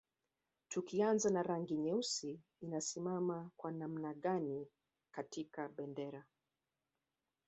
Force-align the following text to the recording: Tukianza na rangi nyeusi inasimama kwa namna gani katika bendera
Tukianza 0.69 1.29
na 1.29 1.43
rangi 1.43 1.77
nyeusi 1.77 2.41
inasimama 2.61 3.49
kwa 3.57 3.71
namna 3.71 4.13
gani 4.13 4.67
katika 5.11 5.69
bendera 5.69 6.23